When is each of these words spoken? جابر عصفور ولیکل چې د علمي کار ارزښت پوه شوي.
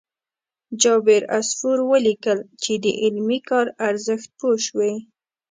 جابر 0.81 1.21
عصفور 1.37 1.77
ولیکل 1.91 2.39
چې 2.61 2.73
د 2.83 2.85
علمي 3.03 3.39
کار 3.49 3.67
ارزښت 3.87 4.27
پوه 4.39 4.57
شوي. 4.67 4.93